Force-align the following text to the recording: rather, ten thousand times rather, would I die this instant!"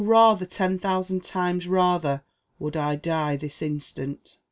rather, 0.03 0.47
ten 0.47 0.79
thousand 0.79 1.23
times 1.23 1.67
rather, 1.67 2.23
would 2.57 2.75
I 2.75 2.95
die 2.95 3.35
this 3.37 3.61
instant!" 3.61 4.37